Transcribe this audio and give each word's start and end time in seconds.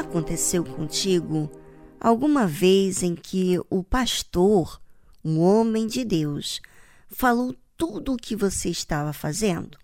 Aconteceu 0.00 0.64
contigo 0.64 1.50
alguma 2.00 2.46
vez 2.46 3.02
em 3.02 3.14
que 3.14 3.58
o 3.68 3.84
pastor, 3.84 4.80
um 5.22 5.38
homem 5.40 5.86
de 5.86 6.06
Deus, 6.06 6.62
falou 7.06 7.54
tudo 7.76 8.14
o 8.14 8.16
que 8.16 8.34
você 8.34 8.70
estava 8.70 9.12
fazendo? 9.12 9.78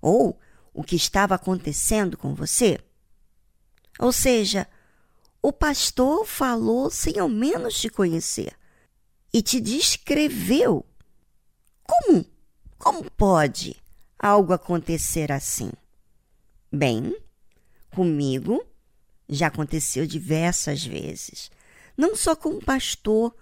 Ou 0.00 0.38
o 0.74 0.84
que 0.84 0.94
estava 0.94 1.36
acontecendo 1.36 2.18
com 2.18 2.34
você? 2.34 2.78
Ou 3.98 4.12
seja, 4.12 4.68
o 5.40 5.50
pastor 5.50 6.26
falou 6.26 6.90
sem 6.90 7.18
ao 7.18 7.28
menos 7.28 7.80
te 7.80 7.88
conhecer 7.88 8.54
e 9.32 9.40
te 9.40 9.58
descreveu. 9.58 10.84
Como? 11.82 12.26
Como 12.78 13.10
pode 13.10 13.74
algo 14.18 14.52
acontecer 14.52 15.32
assim? 15.32 15.72
Bem, 16.70 17.16
comigo 17.90 18.62
já 19.28 19.46
aconteceu 19.46 20.06
diversas 20.06 20.84
vezes, 20.84 21.50
não 21.96 22.14
só 22.14 22.34
com 22.34 22.50
o 22.50 22.64
pastor, 22.64 23.34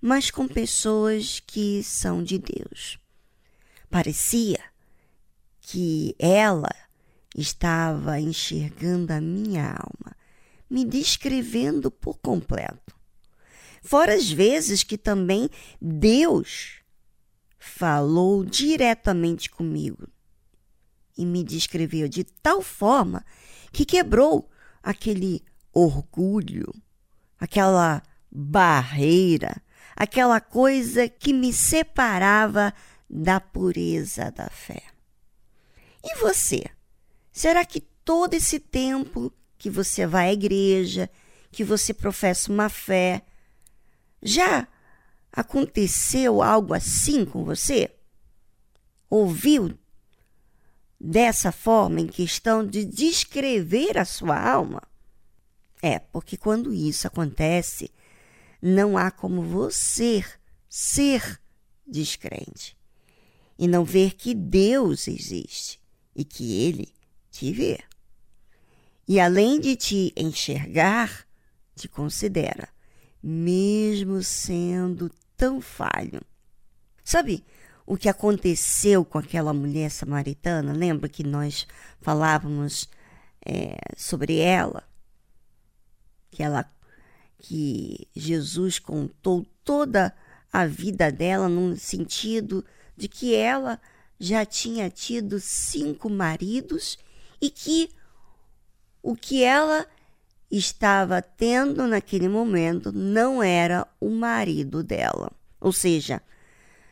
mas 0.00 0.30
com 0.30 0.46
pessoas 0.46 1.40
que 1.40 1.82
são 1.82 2.22
de 2.22 2.38
Deus. 2.38 2.98
Parecia 3.90 4.60
que 5.60 6.14
ela 6.18 6.70
estava 7.36 8.20
enxergando 8.20 9.12
a 9.12 9.20
minha 9.20 9.70
alma, 9.70 10.16
me 10.68 10.84
descrevendo 10.84 11.90
por 11.90 12.18
completo. 12.18 12.94
Fora 13.82 14.14
as 14.14 14.30
vezes 14.30 14.82
que 14.82 14.98
também 14.98 15.48
Deus 15.80 16.80
falou 17.58 18.44
diretamente 18.44 19.50
comigo 19.50 20.08
e 21.16 21.24
me 21.24 21.42
descreveu 21.42 22.08
de 22.08 22.24
tal 22.24 22.62
forma 22.62 23.24
que 23.72 23.84
quebrou 23.84 24.48
aquele 24.86 25.42
orgulho, 25.72 26.72
aquela 27.40 28.00
barreira, 28.30 29.60
aquela 29.96 30.40
coisa 30.40 31.08
que 31.08 31.32
me 31.32 31.52
separava 31.52 32.72
da 33.10 33.40
pureza 33.40 34.30
da 34.30 34.48
fé. 34.48 34.80
E 36.04 36.14
você? 36.20 36.66
Será 37.32 37.64
que 37.64 37.80
todo 37.80 38.34
esse 38.34 38.60
tempo 38.60 39.32
que 39.58 39.68
você 39.68 40.06
vai 40.06 40.28
à 40.28 40.32
igreja, 40.32 41.10
que 41.50 41.64
você 41.64 41.92
professa 41.92 42.52
uma 42.52 42.68
fé, 42.68 43.22
já 44.22 44.68
aconteceu 45.32 46.40
algo 46.40 46.72
assim 46.72 47.24
com 47.24 47.44
você? 47.44 47.92
Ouviu 49.10 49.76
dessa 51.00 51.52
forma 51.52 52.00
em 52.00 52.06
questão 52.06 52.66
de 52.66 52.84
descrever 52.84 53.98
a 53.98 54.04
sua 54.04 54.38
alma? 54.38 54.82
É, 55.82 55.98
porque 55.98 56.36
quando 56.36 56.72
isso 56.72 57.06
acontece, 57.06 57.90
não 58.60 58.96
há 58.96 59.10
como 59.10 59.42
você 59.42 60.24
ser 60.68 61.40
descrente 61.86 62.76
e 63.58 63.68
não 63.68 63.84
ver 63.84 64.14
que 64.14 64.34
Deus 64.34 65.06
existe 65.06 65.80
e 66.14 66.24
que 66.24 66.62
Ele 66.62 66.92
te 67.30 67.52
vê. 67.52 67.78
E 69.06 69.20
além 69.20 69.60
de 69.60 69.76
te 69.76 70.12
enxergar, 70.16 71.26
te 71.76 71.88
considera, 71.88 72.68
mesmo 73.22 74.22
sendo 74.22 75.10
tão 75.36 75.60
falho. 75.60 76.20
Sabe, 77.04 77.44
o 77.86 77.96
que 77.96 78.08
aconteceu 78.08 79.04
com 79.04 79.18
aquela 79.18 79.54
mulher 79.54 79.90
samaritana. 79.90 80.72
Lembra 80.72 81.08
que 81.08 81.22
nós 81.22 81.66
falávamos 82.00 82.88
é, 83.44 83.76
sobre 83.96 84.38
ela? 84.38 84.82
Que 86.30 86.42
ela 86.42 86.68
que 87.38 88.08
Jesus 88.14 88.78
contou 88.78 89.46
toda 89.62 90.12
a 90.52 90.66
vida 90.66 91.12
dela 91.12 91.48
no 91.48 91.76
sentido 91.76 92.64
de 92.96 93.08
que 93.08 93.34
ela 93.34 93.80
já 94.18 94.44
tinha 94.44 94.90
tido 94.90 95.38
cinco 95.38 96.08
maridos 96.08 96.98
e 97.40 97.50
que 97.50 97.90
o 99.02 99.14
que 99.14 99.44
ela 99.44 99.86
estava 100.50 101.20
tendo 101.20 101.86
naquele 101.86 102.28
momento 102.28 102.90
não 102.90 103.42
era 103.42 103.86
o 104.00 104.08
marido 104.10 104.82
dela. 104.82 105.30
Ou 105.60 105.72
seja, 105.72 106.22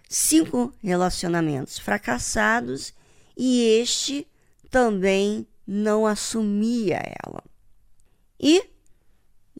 cinco 0.08 0.72
relacionamentos 0.82 1.78
fracassados 1.78 2.92
e 3.36 3.62
este 3.80 4.26
também 4.70 5.46
não 5.66 6.06
assumia 6.06 7.00
ela. 7.24 7.42
E 8.38 8.64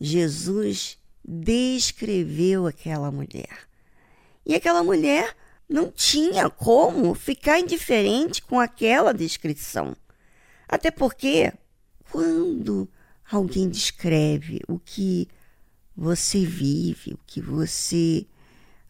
Jesus 0.01 0.99
descreveu 1.25 2.67
aquela 2.67 3.11
mulher. 3.11 3.69
E 4.45 4.55
aquela 4.55 4.83
mulher 4.83 5.35
não 5.69 5.91
tinha 5.91 6.51
como 6.51 7.15
ficar 7.15 7.59
indiferente 7.59 8.43
com 8.43 8.61
aquela 8.61 9.13
descrição. 9.15 9.97
Até 10.69 10.91
porque, 10.91 11.53
quando 12.11 12.89
alguém 13.31 13.69
descreve 13.69 14.61
o 14.69 14.79
que 14.79 15.29
você 15.97 16.45
vive, 16.45 17.15
o 17.15 17.21
que 17.27 17.41
você 17.41 18.27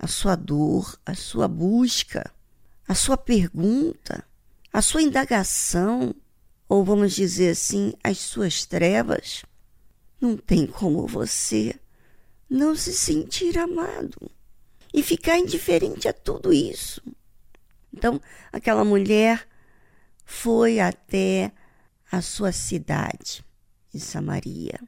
a 0.05 0.07
sua 0.07 0.37
dor, 0.37 1.01
a 1.07 1.15
sua 1.15 1.49
busca, 1.49 2.31
a 2.87 2.95
sua 2.95 3.17
pergunta, 3.17 4.23
a 4.71 4.83
sua 4.83 5.01
indagação, 5.01 6.15
ou 6.69 6.85
vamos 6.85 7.15
dizer 7.15 7.53
assim, 7.53 7.95
as 8.05 8.19
suas 8.19 8.67
trevas, 8.67 9.47
não 10.21 10.37
tem 10.37 10.67
como 10.67 11.07
você 11.07 11.75
não 12.51 12.77
se 12.77 12.93
sentir 12.93 13.59
amado 13.59 14.31
e 14.93 15.03
ficar 15.03 15.39
indiferente 15.39 16.07
a 16.07 16.13
tudo 16.13 16.53
isso. 16.53 17.01
Então, 17.91 18.21
aquela 18.53 18.85
mulher 18.85 19.49
foi 20.23 20.81
até 20.81 21.51
a 22.13 22.21
sua 22.21 22.53
cidade, 22.53 23.43
de 23.91 23.99
Samaria, 24.01 24.79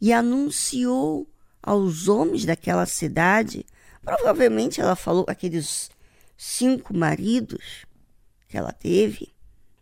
e 0.00 0.12
anunciou 0.12 1.28
aos 1.60 2.06
homens 2.06 2.44
daquela 2.44 2.86
cidade 2.86 3.66
Provavelmente 4.02 4.80
ela 4.80 4.96
falou 4.96 5.24
aqueles 5.28 5.90
cinco 6.36 6.96
maridos 6.96 7.84
que 8.48 8.56
ela 8.56 8.72
teve. 8.72 9.32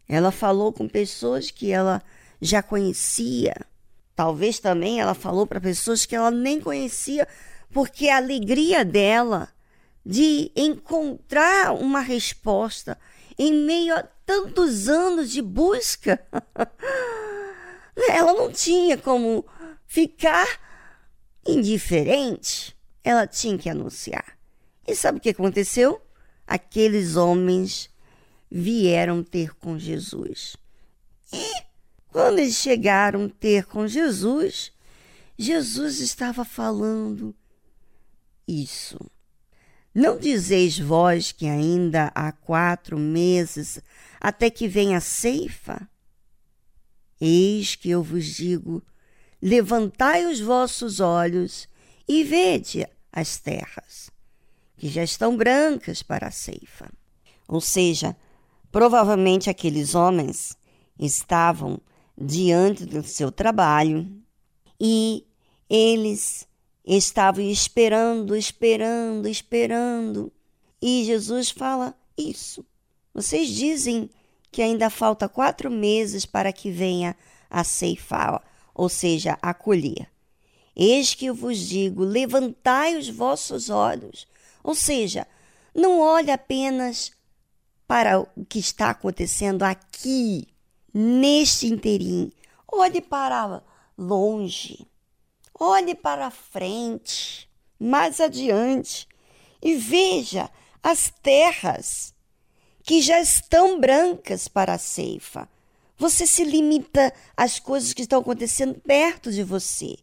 Ela 0.08 0.30
falou 0.30 0.72
com 0.72 0.88
pessoas 0.88 1.50
que 1.50 1.70
ela 1.70 2.02
já 2.40 2.62
conhecia. 2.62 3.54
Talvez 4.16 4.58
também 4.58 5.00
ela 5.00 5.14
falou 5.14 5.46
para 5.46 5.60
pessoas 5.60 6.04
que 6.04 6.16
ela 6.16 6.30
nem 6.30 6.60
conhecia, 6.60 7.28
porque 7.70 8.08
a 8.08 8.16
alegria 8.16 8.84
dela 8.84 9.48
de 10.04 10.50
encontrar 10.56 11.74
uma 11.74 12.00
resposta 12.00 12.98
em 13.38 13.52
meio 13.52 13.94
a 13.94 14.02
tantos 14.02 14.88
anos 14.88 15.30
de 15.30 15.40
busca, 15.40 16.20
ela 18.08 18.32
não 18.32 18.50
tinha 18.50 18.98
como 18.98 19.44
ficar 19.86 20.46
indiferente 21.46 22.77
ela 23.08 23.26
tinha 23.26 23.56
que 23.56 23.70
anunciar. 23.70 24.38
E 24.86 24.94
sabe 24.94 25.16
o 25.16 25.20
que 25.20 25.30
aconteceu? 25.30 25.98
Aqueles 26.46 27.16
homens 27.16 27.88
vieram 28.50 29.24
ter 29.24 29.54
com 29.54 29.78
Jesus. 29.78 30.58
E 31.32 31.62
quando 32.08 32.38
eles 32.38 32.56
chegaram 32.56 33.26
ter 33.26 33.64
com 33.64 33.88
Jesus, 33.88 34.70
Jesus 35.38 36.00
estava 36.00 36.44
falando 36.44 37.34
isso. 38.46 38.98
Não 39.94 40.18
dizeis 40.18 40.78
vós 40.78 41.32
que 41.32 41.46
ainda 41.46 42.12
há 42.14 42.30
quatro 42.30 42.98
meses 42.98 43.80
até 44.20 44.50
que 44.50 44.68
venha 44.68 44.98
a 44.98 45.00
ceifa? 45.00 45.88
Eis 47.18 47.74
que 47.74 47.88
eu 47.88 48.02
vos 48.02 48.26
digo: 48.26 48.82
levantai 49.40 50.26
os 50.26 50.40
vossos 50.40 51.00
olhos 51.00 51.66
e 52.06 52.22
vede 52.22 52.86
as 53.12 53.38
terras, 53.38 54.10
que 54.76 54.88
já 54.88 55.02
estão 55.02 55.36
brancas 55.36 56.02
para 56.02 56.28
a 56.28 56.30
ceifa. 56.30 56.90
Ou 57.46 57.60
seja, 57.60 58.16
provavelmente 58.70 59.48
aqueles 59.48 59.94
homens 59.94 60.56
estavam 60.98 61.80
diante 62.16 62.84
do 62.84 63.02
seu 63.02 63.30
trabalho 63.30 64.06
e 64.80 65.24
eles 65.68 66.46
estavam 66.84 67.44
esperando, 67.44 68.34
esperando, 68.34 69.28
esperando. 69.28 70.32
E 70.80 71.04
Jesus 71.04 71.50
fala 71.50 71.94
isso. 72.16 72.64
Vocês 73.12 73.48
dizem 73.48 74.10
que 74.50 74.62
ainda 74.62 74.88
falta 74.88 75.28
quatro 75.28 75.70
meses 75.70 76.24
para 76.24 76.52
que 76.52 76.70
venha 76.70 77.16
a 77.50 77.64
ceifar, 77.64 78.42
ou 78.74 78.88
seja, 78.88 79.38
a 79.42 79.52
colher. 79.52 80.08
Eis 80.78 81.12
que 81.12 81.26
eu 81.26 81.34
vos 81.34 81.58
digo: 81.58 82.04
levantai 82.04 82.96
os 82.96 83.08
vossos 83.08 83.68
olhos. 83.68 84.28
Ou 84.62 84.76
seja, 84.76 85.26
não 85.74 86.00
olhe 86.00 86.30
apenas 86.30 87.10
para 87.86 88.20
o 88.20 88.28
que 88.48 88.60
está 88.60 88.90
acontecendo 88.90 89.64
aqui, 89.64 90.46
neste 90.94 91.66
interim. 91.66 92.30
Olhe 92.70 93.00
para 93.00 93.60
longe. 93.96 94.86
Olhe 95.58 95.94
para 95.96 96.30
frente, 96.30 97.50
mais 97.80 98.20
adiante, 98.20 99.08
e 99.60 99.74
veja 99.74 100.48
as 100.80 101.12
terras 101.20 102.14
que 102.84 103.02
já 103.02 103.20
estão 103.20 103.80
brancas 103.80 104.46
para 104.46 104.74
a 104.74 104.78
ceifa. 104.78 105.48
Você 105.96 106.28
se 106.28 106.44
limita 106.44 107.12
às 107.36 107.58
coisas 107.58 107.92
que 107.92 108.02
estão 108.02 108.20
acontecendo 108.20 108.80
perto 108.80 109.32
de 109.32 109.42
você. 109.42 109.96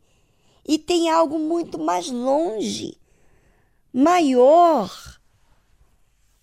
E 0.68 0.80
tem 0.80 1.10
algo 1.10 1.38
muito 1.38 1.78
mais 1.78 2.10
longe, 2.10 2.98
maior 3.94 5.20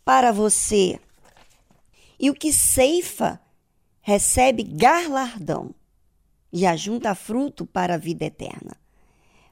para 0.05 0.31
você. 0.31 1.01
E 2.19 2.31
o 2.31 2.35
que 2.35 2.53
ceifa 2.53 3.41
recebe 4.01 4.63
galardão 4.63 5.75
e 6.53 6.67
ajunta 6.67 7.15
fruto 7.15 7.67
para 7.67 7.95
a 7.95 7.99
vida 7.99 8.25
eterna. 8.25 8.77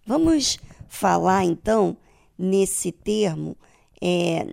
Vamos 0.06 0.58
falar 0.88 1.44
então 1.44 1.96
nesse 2.38 2.92
termo, 2.92 3.56
é, 4.00 4.52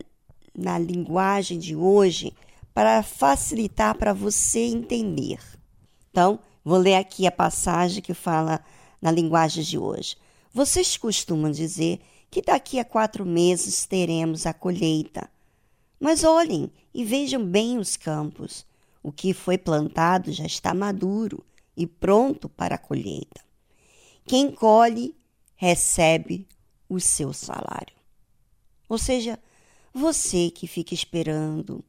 na 0.56 0.80
linguagem 0.80 1.60
de 1.60 1.76
hoje, 1.76 2.34
para 2.74 3.02
facilitar 3.02 3.96
para 3.96 4.14
você 4.14 4.60
entender. 4.60 5.40
Então, 6.12 6.40
vou 6.64 6.78
ler 6.78 6.96
aqui 6.96 7.26
a 7.26 7.32
passagem 7.32 8.02
que 8.02 8.14
fala 8.14 8.62
na 9.02 9.12
linguagem 9.12 9.64
de 9.64 9.78
hoje. 9.78 10.18
Vocês 10.54 10.98
costumam 10.98 11.52
dizer 11.52 12.00
que 12.30 12.42
daqui 12.42 12.80
a 12.80 12.86
quatro 12.86 13.26
meses 13.26 13.86
teremos 13.86 14.46
a 14.46 14.54
colheita. 14.54 15.30
Mas 16.00 16.24
olhem 16.24 16.72
e 16.94 17.04
vejam 17.04 17.44
bem 17.44 17.78
os 17.78 17.96
campos. 17.96 18.66
O 19.02 19.12
que 19.12 19.34
foi 19.34 19.58
plantado 19.58 20.32
já 20.32 20.46
está 20.46 20.74
maduro 20.74 21.44
e 21.76 21.86
pronto 21.86 22.50
para 22.50 22.76
a 22.76 22.80
colheita. 22.80 23.42
Quem 24.26 24.52
colhe 24.52 25.16
recebe 25.56 26.48
o 26.90 27.00
seu 27.00 27.32
salário. 27.32 27.96
Ou 28.90 28.98
seja, 28.98 29.40
você 29.94 30.50
que 30.50 30.68
fica 30.68 30.94
esperando, 30.94 31.84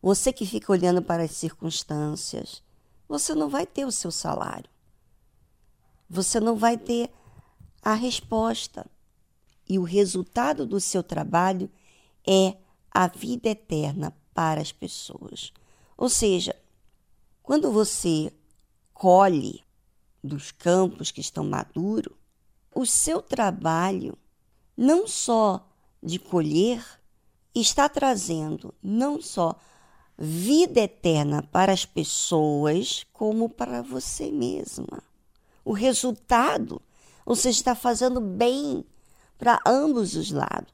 você 0.00 0.32
que 0.32 0.46
fica 0.46 0.72
olhando 0.72 1.02
para 1.02 1.22
as 1.22 1.32
circunstâncias, 1.32 2.62
você 3.08 3.34
não 3.34 3.48
vai 3.48 3.66
ter 3.66 3.84
o 3.84 3.92
seu 3.92 4.10
salário. 4.10 4.70
Você 6.12 6.38
não 6.38 6.56
vai 6.56 6.76
ter 6.76 7.10
a 7.82 7.94
resposta. 7.94 8.84
E 9.66 9.78
o 9.78 9.82
resultado 9.82 10.66
do 10.66 10.78
seu 10.78 11.02
trabalho 11.02 11.70
é 12.28 12.54
a 12.90 13.06
vida 13.06 13.48
eterna 13.48 14.14
para 14.34 14.60
as 14.60 14.70
pessoas. 14.70 15.54
Ou 15.96 16.10
seja, 16.10 16.54
quando 17.42 17.72
você 17.72 18.30
colhe 18.92 19.64
dos 20.22 20.52
campos 20.52 21.10
que 21.10 21.22
estão 21.22 21.44
maduros, 21.44 22.14
o 22.74 22.84
seu 22.84 23.22
trabalho, 23.22 24.18
não 24.76 25.08
só 25.08 25.66
de 26.02 26.18
colher, 26.18 26.84
está 27.54 27.88
trazendo 27.88 28.74
não 28.82 29.18
só 29.18 29.58
vida 30.18 30.80
eterna 30.80 31.42
para 31.42 31.72
as 31.72 31.86
pessoas, 31.86 33.06
como 33.14 33.48
para 33.48 33.80
você 33.80 34.30
mesma. 34.30 35.02
O 35.64 35.72
resultado, 35.72 36.80
você 37.24 37.50
está 37.50 37.74
fazendo 37.74 38.20
bem 38.20 38.84
para 39.38 39.60
ambos 39.66 40.16
os 40.16 40.30
lados. 40.30 40.72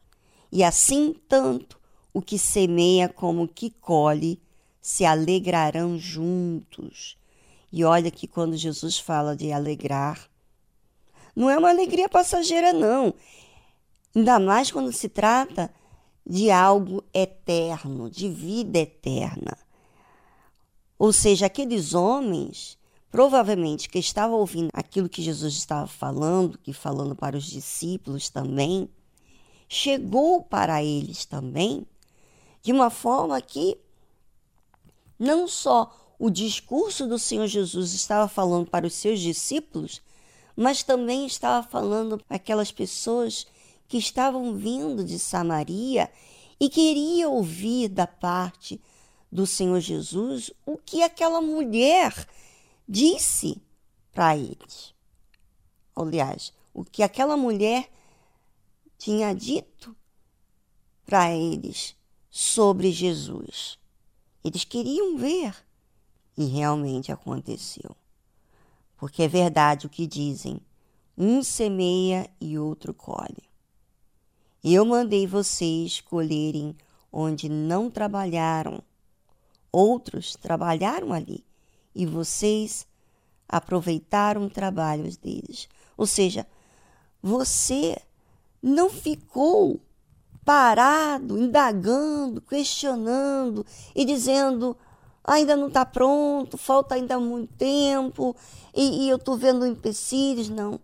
E 0.50 0.64
assim, 0.64 1.14
tanto 1.28 1.78
o 2.12 2.22
que 2.22 2.38
semeia 2.38 3.08
como 3.08 3.42
o 3.42 3.48
que 3.48 3.70
colhe 3.70 4.40
se 4.80 5.04
alegrarão 5.04 5.98
juntos. 5.98 7.18
E 7.70 7.84
olha 7.84 8.10
que 8.10 8.26
quando 8.26 8.56
Jesus 8.56 8.98
fala 8.98 9.36
de 9.36 9.52
alegrar, 9.52 10.28
não 11.36 11.50
é 11.50 11.58
uma 11.58 11.68
alegria 11.68 12.08
passageira, 12.08 12.72
não. 12.72 13.12
Ainda 14.16 14.40
mais 14.40 14.70
quando 14.70 14.90
se 14.92 15.08
trata 15.08 15.70
de 16.26 16.50
algo 16.50 17.04
eterno, 17.12 18.10
de 18.10 18.28
vida 18.28 18.78
eterna. 18.78 19.56
Ou 20.98 21.12
seja, 21.12 21.46
aqueles 21.46 21.94
homens, 21.94 22.77
provavelmente 23.10 23.88
que 23.88 23.98
estavam 23.98 24.38
ouvindo 24.38 24.70
aquilo 24.72 25.08
que 25.08 25.22
Jesus 25.22 25.54
estava 25.54 25.86
falando, 25.86 26.58
que 26.58 26.72
falando 26.72 27.14
para 27.14 27.36
os 27.36 27.46
discípulos 27.46 28.28
também, 28.28 28.88
chegou 29.68 30.42
para 30.42 30.82
eles 30.82 31.24
também 31.24 31.86
de 32.62 32.72
uma 32.72 32.90
forma 32.90 33.40
que 33.40 33.78
não 35.18 35.48
só 35.48 35.94
o 36.18 36.30
discurso 36.30 37.06
do 37.06 37.18
Senhor 37.18 37.46
Jesus 37.46 37.92
estava 37.94 38.28
falando 38.28 38.68
para 38.68 38.86
os 38.86 38.94
seus 38.94 39.20
discípulos, 39.20 40.02
mas 40.56 40.82
também 40.82 41.26
estava 41.26 41.66
falando 41.66 42.18
para 42.18 42.36
aquelas 42.36 42.72
pessoas 42.72 43.46
que 43.86 43.96
estavam 43.96 44.54
vindo 44.54 45.04
de 45.04 45.18
Samaria 45.18 46.10
e 46.60 46.68
queriam 46.68 47.32
ouvir 47.32 47.88
da 47.88 48.06
parte 48.06 48.80
do 49.30 49.46
Senhor 49.46 49.80
Jesus 49.80 50.50
o 50.66 50.76
que 50.76 51.02
aquela 51.02 51.40
mulher 51.40 52.12
disse 52.88 53.60
para 54.12 54.36
eles. 54.36 54.94
Aliás, 55.94 56.52
o 56.72 56.84
que 56.84 57.02
aquela 57.02 57.36
mulher 57.36 57.90
tinha 58.96 59.34
dito 59.34 59.94
para 61.04 61.30
eles 61.32 61.94
sobre 62.30 62.90
Jesus. 62.90 63.78
Eles 64.42 64.64
queriam 64.64 65.16
ver 65.18 65.54
e 66.36 66.46
realmente 66.46 67.12
aconteceu. 67.12 67.96
Porque 68.96 69.22
é 69.22 69.28
verdade 69.28 69.86
o 69.86 69.90
que 69.90 70.06
dizem: 70.06 70.60
um 71.16 71.42
semeia 71.42 72.30
e 72.40 72.58
outro 72.58 72.94
colhe. 72.94 73.48
Eu 74.62 74.84
mandei 74.84 75.26
vocês 75.26 76.00
colherem 76.00 76.76
onde 77.12 77.48
não 77.48 77.90
trabalharam. 77.90 78.82
Outros 79.70 80.34
trabalharam 80.34 81.12
ali 81.12 81.47
e 81.94 82.06
vocês 82.06 82.86
aproveitaram 83.48 84.46
o 84.46 84.50
trabalho 84.50 85.04
deles. 85.18 85.68
Ou 85.96 86.06
seja, 86.06 86.46
você 87.22 87.96
não 88.62 88.90
ficou 88.90 89.80
parado, 90.44 91.38
indagando, 91.38 92.40
questionando 92.40 93.64
e 93.94 94.04
dizendo: 94.04 94.76
ainda 95.24 95.56
não 95.56 95.68
está 95.68 95.84
pronto, 95.84 96.56
falta 96.56 96.94
ainda 96.94 97.18
muito 97.18 97.52
tempo 97.54 98.34
e, 98.74 99.04
e 99.04 99.08
eu 99.08 99.16
estou 99.16 99.36
vendo 99.36 99.66
empecilhos. 99.66 100.48
Não. 100.48 100.80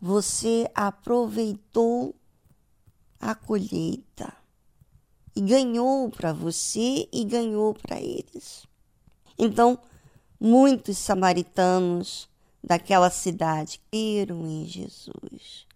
Você 0.00 0.70
aproveitou 0.74 2.14
a 3.18 3.34
colheita 3.34 4.32
e 5.34 5.40
ganhou 5.40 6.10
para 6.10 6.32
você 6.32 7.08
e 7.12 7.24
ganhou 7.24 7.74
para 7.74 8.00
eles. 8.00 8.66
Então, 9.38 9.78
muitos 10.44 10.98
samaritanos 10.98 12.28
daquela 12.62 13.08
cidade 13.08 13.80
creram 13.90 14.46
em 14.46 14.66
Jesus. 14.66 15.66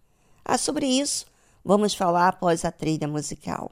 Ah, 0.45 0.59
sobre 0.59 0.85
isso, 0.85 1.25
vamos 1.65 1.95
falar 1.95 2.27
após 2.27 2.63
a 2.63 2.71
trilha 2.71 3.07
musical. 3.07 3.71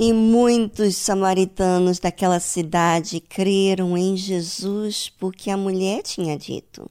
E 0.00 0.12
muitos 0.12 0.94
samaritanos 0.94 1.98
daquela 1.98 2.38
cidade 2.38 3.18
creram 3.18 3.98
em 3.98 4.16
Jesus 4.16 5.12
porque 5.18 5.50
a 5.50 5.56
mulher 5.56 6.04
tinha 6.04 6.38
dito: 6.38 6.88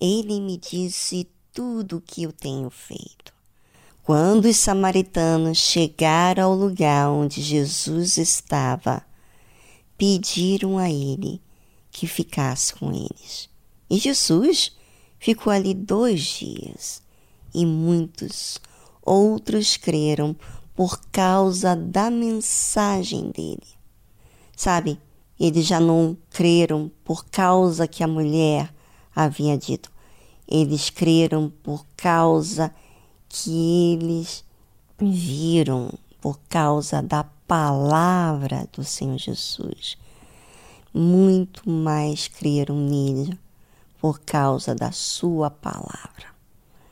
Ele 0.00 0.40
me 0.40 0.56
disse 0.56 1.28
tudo 1.52 1.98
o 1.98 2.00
que 2.00 2.22
eu 2.22 2.32
tenho 2.32 2.70
feito. 2.70 3.34
Quando 4.02 4.46
os 4.46 4.56
samaritanos 4.56 5.58
chegaram 5.58 6.44
ao 6.44 6.54
lugar 6.54 7.10
onde 7.10 7.42
Jesus 7.42 8.16
estava, 8.16 9.04
pediram 9.98 10.78
a 10.78 10.90
ele 10.90 11.42
que 11.90 12.06
ficasse 12.06 12.72
com 12.72 12.90
eles. 12.90 13.50
E 13.90 13.98
Jesus 13.98 14.74
ficou 15.18 15.52
ali 15.52 15.74
dois 15.74 16.22
dias, 16.22 17.02
e 17.52 17.66
muitos 17.66 18.58
outros 19.02 19.76
creram 19.76 20.34
por 20.80 20.98
causa 21.12 21.76
da 21.76 22.10
mensagem 22.10 23.30
dele. 23.32 23.68
Sabe, 24.56 24.98
eles 25.38 25.66
já 25.66 25.78
não 25.78 26.16
creram 26.30 26.90
por 27.04 27.26
causa 27.26 27.86
que 27.86 28.02
a 28.02 28.08
mulher 28.08 28.72
havia 29.14 29.58
dito. 29.58 29.92
Eles 30.48 30.88
creram 30.88 31.52
por 31.62 31.84
causa 31.94 32.74
que 33.28 33.92
eles 33.92 34.42
viram, 34.98 35.92
por 36.18 36.40
causa 36.48 37.02
da 37.02 37.24
palavra 37.46 38.66
do 38.72 38.82
Senhor 38.82 39.18
Jesus. 39.18 39.98
Muito 40.94 41.68
mais 41.68 42.26
creram 42.26 42.76
nele 42.76 43.38
por 44.00 44.18
causa 44.20 44.74
da 44.74 44.90
sua 44.92 45.50
palavra. 45.50 46.34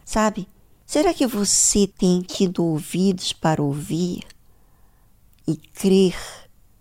Sabe, 0.04 0.46
Será 0.88 1.12
que 1.12 1.26
você 1.26 1.86
tem 1.86 2.22
tido 2.22 2.64
ouvidos 2.64 3.34
para 3.34 3.62
ouvir 3.62 4.22
e 5.46 5.54
crer 5.54 6.16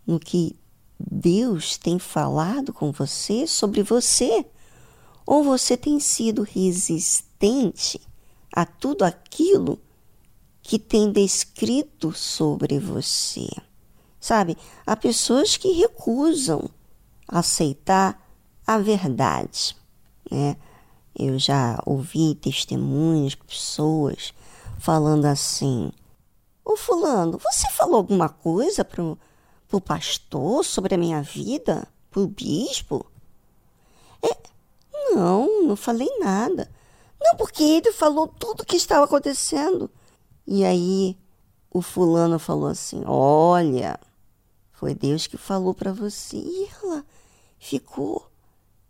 no 0.06 0.18
que 0.18 0.56
Deus 0.98 1.78
tem 1.78 2.00
falado 2.00 2.72
com 2.72 2.90
você 2.90 3.46
sobre 3.46 3.84
você? 3.84 4.46
Ou 5.26 5.44
você 5.44 5.76
tem 5.76 6.00
sido 6.00 6.44
resistente 6.44 8.00
a 8.54 8.66
tudo 8.66 9.04
aquilo 9.04 9.78
que 10.62 10.80
tem 10.80 11.12
descrito 11.12 12.14
sobre 12.14 12.80
você? 12.80 13.50
Sabe, 14.22 14.58
há 14.86 14.96
pessoas 14.96 15.58
que 15.58 15.74
recusam 15.74 16.70
aceitar 17.28 18.26
a 18.66 18.78
verdade, 18.78 19.76
né? 20.32 20.56
Eu 21.20 21.40
já 21.40 21.82
ouvi 21.84 22.36
testemunhos, 22.36 23.34
pessoas 23.34 24.36
falando 24.78 25.26
assim: 25.26 25.92
Ô 26.64 26.78
Fulano, 26.78 27.40
você 27.40 27.68
falou 27.72 27.96
alguma 27.96 28.30
coisa 28.30 28.86
pro, 28.86 29.18
pro 29.68 29.82
pastor 29.82 30.64
sobre 30.64 30.94
a 30.94 30.98
minha 30.98 31.24
vida? 31.24 31.88
Pro 32.12 32.28
bispo? 32.28 33.04
É, 34.22 34.38
não, 35.16 35.64
não 35.64 35.76
falei 35.76 36.08
nada. 36.20 36.70
Não, 37.20 37.36
porque 37.36 37.64
ele 37.64 37.92
falou 37.92 38.28
tudo 38.28 38.62
o 38.62 38.66
que 38.66 38.78
estava 38.78 39.06
acontecendo. 39.06 39.90
E 40.46 40.64
aí 40.64 41.18
o 41.72 41.82
fulano 41.82 42.38
falou 42.38 42.70
assim: 42.70 43.02
Olha, 43.08 44.00
foi 44.72 44.94
Deus 44.94 45.26
que 45.26 45.36
falou 45.36 45.74
para 45.74 45.92
você. 45.92 46.38
E 46.38 46.70
ela 46.84 47.04
ficou 47.58 48.30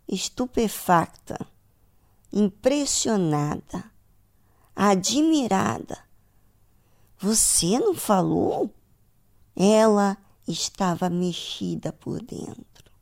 estupefacta 0.06 1.38
impressionada, 2.32 3.90
admirada. 4.74 5.98
Você 7.18 7.78
não 7.78 7.94
falou? 7.94 8.72
Ela 9.56 10.16
estava 10.46 11.10
mexida 11.10 11.92
por 11.92 12.22
dentro. 12.22 12.92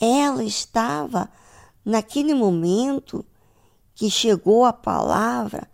Ela 0.00 0.44
estava, 0.44 1.30
naquele 1.84 2.34
momento 2.34 3.24
que 3.94 4.10
chegou 4.10 4.64
a 4.64 4.72
palavra, 4.72 5.68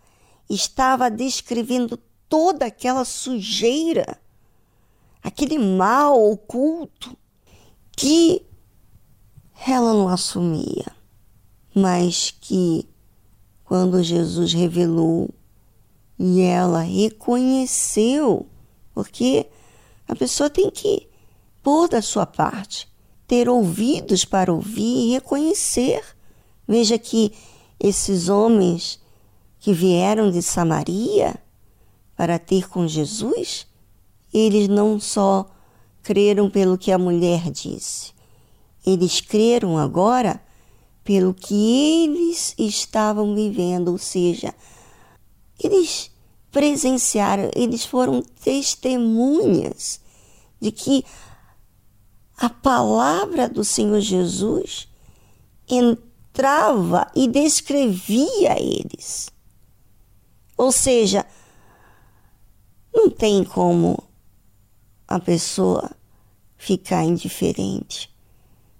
estava 0.49 1.09
descrevendo 1.09 1.97
toda 2.27 2.65
aquela 2.65 3.05
sujeira, 3.05 4.19
aquele 5.23 5.57
mal 5.57 6.21
oculto 6.31 7.15
que 7.95 8.45
ela 9.67 9.93
não 9.93 10.07
assumia, 10.09 10.85
mas 11.73 12.31
que 12.41 12.87
quando 13.65 14.01
Jesus 14.03 14.53
revelou 14.53 15.29
e 16.17 16.41
ela 16.41 16.81
reconheceu, 16.81 18.45
porque 18.93 19.47
a 20.07 20.15
pessoa 20.15 20.49
tem 20.49 20.69
que 20.69 21.09
pôr 21.61 21.89
da 21.89 22.01
sua 22.01 22.25
parte, 22.25 22.87
ter 23.27 23.49
ouvidos 23.49 24.23
para 24.23 24.53
ouvir 24.53 25.07
e 25.07 25.11
reconhecer. 25.13 26.03
Veja 26.67 26.97
que 26.97 27.33
esses 27.79 28.29
homens 28.29 28.99
que 29.59 29.73
vieram 29.73 30.29
de 30.29 30.41
Samaria 30.41 31.35
para 32.15 32.39
ter 32.39 32.69
com 32.69 32.87
Jesus, 32.87 33.67
eles 34.33 34.67
não 34.67 34.99
só 34.99 35.49
creram 36.03 36.49
pelo 36.49 36.77
que 36.77 36.91
a 36.91 36.99
mulher 36.99 37.49
disse, 37.49 38.13
eles 38.85 39.19
creram 39.19 39.77
agora 39.77 40.39
pelo 41.05 41.35
que 41.35 41.53
eles 42.03 42.55
estavam 42.57 43.35
vivendo, 43.35 43.89
ou 43.89 43.97
seja, 43.97 44.53
eles 45.63 46.11
presenciaram, 46.51 47.51
eles 47.55 47.85
foram 47.85 48.23
testemunhas 48.43 50.01
de 50.59 50.71
que 50.71 51.05
a 52.35 52.49
palavra 52.49 53.47
do 53.47 53.63
Senhor 53.63 54.01
Jesus 54.01 54.87
entrava 55.69 57.09
e 57.15 57.27
descrevia 57.27 58.59
eles. 58.59 59.29
Ou 60.57 60.71
seja, 60.71 61.23
não 62.91 63.11
tem 63.11 63.43
como 63.43 64.03
a 65.07 65.19
pessoa 65.19 65.91
ficar 66.57 67.03
indiferente 67.03 68.09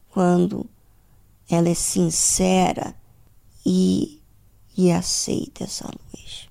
quando 0.10 0.68
ela 1.50 1.70
é 1.70 1.74
sincera 1.74 2.96
e, 3.66 4.22
e 4.78 4.92
aceita 4.92 5.64
essa 5.64 5.86
luz. 5.86 6.50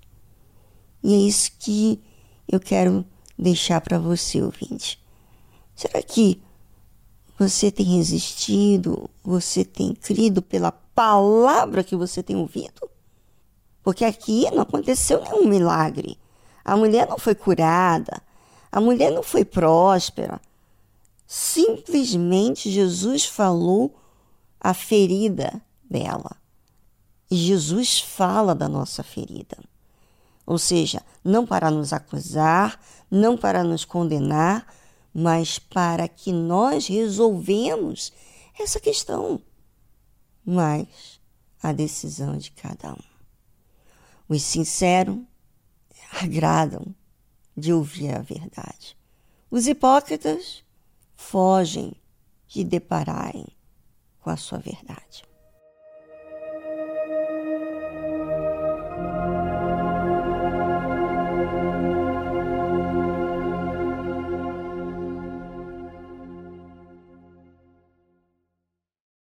E 1.02 1.14
é 1.14 1.18
isso 1.18 1.52
que 1.58 2.00
eu 2.48 2.60
quero 2.60 3.04
deixar 3.38 3.80
para 3.80 3.98
você, 3.98 4.40
ouvinte. 4.40 5.02
Será 5.74 6.00
que 6.02 6.40
você 7.38 7.70
tem 7.70 7.96
resistido, 7.96 9.10
você 9.22 9.64
tem 9.64 9.94
crido 9.94 10.40
pela 10.40 10.70
palavra 10.70 11.82
que 11.82 11.96
você 11.96 12.22
tem 12.22 12.36
ouvido? 12.36 12.88
Porque 13.82 14.04
aqui 14.04 14.50
não 14.52 14.62
aconteceu 14.62 15.20
nenhum 15.20 15.46
milagre. 15.46 16.16
A 16.64 16.76
mulher 16.76 17.06
não 17.08 17.18
foi 17.18 17.34
curada, 17.34 18.22
a 18.72 18.80
mulher 18.80 19.10
não 19.10 19.22
foi 19.22 19.44
próspera. 19.44 20.40
Simplesmente 21.26 22.70
Jesus 22.70 23.26
falou 23.26 23.94
a 24.64 24.72
ferida 24.72 25.60
dela. 25.84 26.40
E 27.30 27.36
Jesus 27.36 28.00
fala 28.00 28.54
da 28.54 28.66
nossa 28.66 29.02
ferida. 29.02 29.58
Ou 30.46 30.56
seja, 30.56 31.04
não 31.22 31.46
para 31.46 31.70
nos 31.70 31.92
acusar, 31.92 32.80
não 33.10 33.36
para 33.36 33.62
nos 33.62 33.84
condenar, 33.84 34.66
mas 35.12 35.58
para 35.58 36.08
que 36.08 36.32
nós 36.32 36.86
resolvemos 36.86 38.10
essa 38.58 38.80
questão. 38.80 39.38
Mas 40.42 41.20
a 41.62 41.70
decisão 41.70 42.38
de 42.38 42.50
cada 42.50 42.94
um. 42.94 43.04
Os 44.26 44.42
sinceros 44.42 45.18
agradam 46.22 46.86
de 47.54 47.70
ouvir 47.70 48.14
a 48.14 48.22
verdade. 48.22 48.96
Os 49.50 49.66
hipócritas 49.66 50.64
fogem 51.14 51.92
de 52.48 52.64
depararem 52.64 53.46
com 54.24 54.30
a 54.30 54.36
sua 54.38 54.58
verdade. 54.58 55.22